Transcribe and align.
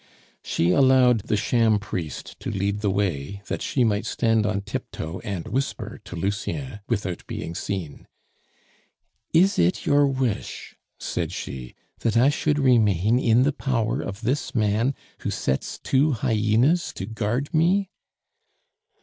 She 0.43 0.71
allowed 0.71 1.27
the 1.27 1.37
sham 1.37 1.77
priest 1.77 2.35
to 2.39 2.49
lead 2.49 2.79
the 2.79 2.89
way, 2.89 3.43
that 3.49 3.61
she 3.61 3.83
might 3.83 4.07
stand 4.07 4.47
on 4.47 4.61
tiptoe 4.61 5.19
and 5.19 5.47
whisper 5.47 6.01
to 6.05 6.15
Lucien 6.15 6.79
without 6.89 7.23
being 7.27 7.53
seen. 7.53 8.07
"Is 9.31 9.59
it 9.59 9.85
your 9.85 10.07
wish," 10.07 10.75
said 10.97 11.31
she, 11.31 11.75
"that 11.99 12.17
I 12.17 12.29
should 12.29 12.57
remain 12.57 13.19
in 13.19 13.43
the 13.43 13.53
power 13.53 14.01
of 14.01 14.21
this 14.21 14.55
man 14.55 14.95
who 15.19 15.29
sets 15.29 15.77
two 15.77 16.13
hyenas 16.13 16.93
to 16.93 17.05
guard 17.05 17.53
me?" 17.53 17.91